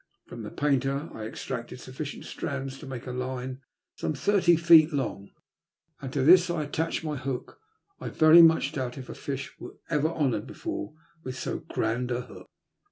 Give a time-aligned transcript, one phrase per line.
[0.25, 3.59] From the painter I extracted sofficient strands to make a line
[3.93, 5.29] some thirty feet long,
[6.01, 7.59] and to this I attached my hook.
[7.99, 12.21] I very much doubt if a fish were ever honoured before with so grand a
[12.21, 12.47] hook.